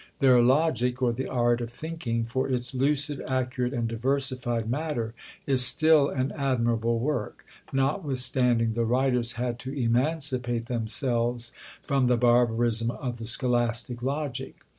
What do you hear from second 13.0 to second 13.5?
the